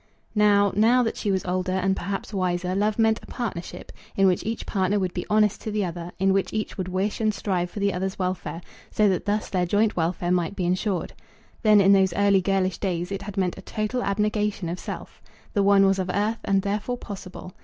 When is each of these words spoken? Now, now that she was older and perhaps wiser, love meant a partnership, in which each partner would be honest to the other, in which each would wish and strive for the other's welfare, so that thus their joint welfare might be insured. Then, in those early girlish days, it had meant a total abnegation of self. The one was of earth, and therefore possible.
Now, 0.33 0.71
now 0.75 1.03
that 1.03 1.15
she 1.15 1.29
was 1.29 1.45
older 1.45 1.73
and 1.73 1.95
perhaps 1.95 2.33
wiser, 2.33 2.73
love 2.73 2.97
meant 2.97 3.19
a 3.21 3.27
partnership, 3.27 3.91
in 4.15 4.25
which 4.25 4.43
each 4.43 4.65
partner 4.65 4.97
would 4.97 5.13
be 5.13 5.27
honest 5.29 5.61
to 5.61 5.69
the 5.69 5.85
other, 5.85 6.11
in 6.17 6.33
which 6.33 6.51
each 6.51 6.75
would 6.75 6.87
wish 6.87 7.21
and 7.21 7.31
strive 7.31 7.69
for 7.69 7.79
the 7.79 7.93
other's 7.93 8.17
welfare, 8.17 8.61
so 8.89 9.07
that 9.09 9.25
thus 9.27 9.51
their 9.51 9.67
joint 9.67 9.95
welfare 9.95 10.31
might 10.31 10.55
be 10.55 10.65
insured. 10.65 11.13
Then, 11.61 11.79
in 11.79 11.93
those 11.93 12.13
early 12.13 12.41
girlish 12.41 12.79
days, 12.79 13.11
it 13.11 13.21
had 13.21 13.37
meant 13.37 13.59
a 13.59 13.61
total 13.61 14.01
abnegation 14.01 14.69
of 14.69 14.79
self. 14.79 15.21
The 15.53 15.61
one 15.61 15.85
was 15.85 15.99
of 15.99 16.09
earth, 16.11 16.39
and 16.45 16.63
therefore 16.63 16.97
possible. 16.97 17.53